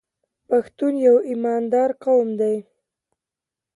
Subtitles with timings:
[0.47, 2.55] پښتون یو ایماندار قوم دی.